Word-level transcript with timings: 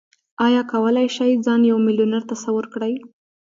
ايا 0.45 0.61
کولای 0.71 1.07
شئ 1.15 1.31
ځان 1.45 1.61
يو 1.71 1.77
ميليونر 1.87 2.21
تصور 2.31 2.65
کړئ؟ 2.73 2.93